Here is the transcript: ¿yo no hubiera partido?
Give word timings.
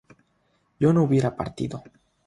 ¿yo 0.79 0.93
no 0.93 1.03
hubiera 1.03 1.35
partido? 1.35 1.83